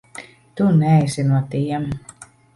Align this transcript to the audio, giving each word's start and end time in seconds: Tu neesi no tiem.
Tu 0.61 0.69
neesi 0.77 1.27
no 1.29 1.43
tiem. 1.53 1.87